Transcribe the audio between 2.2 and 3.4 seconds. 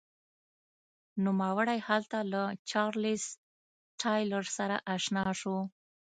له چارلېز